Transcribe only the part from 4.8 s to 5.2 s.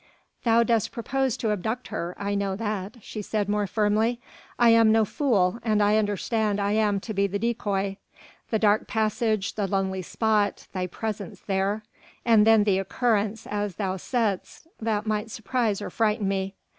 no